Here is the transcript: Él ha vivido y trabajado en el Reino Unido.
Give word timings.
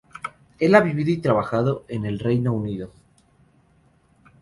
Él 0.57 0.73
ha 0.73 0.81
vivido 0.81 1.11
y 1.11 1.19
trabajado 1.21 1.85
en 1.87 2.07
el 2.07 2.17
Reino 2.17 2.53
Unido. 2.53 2.91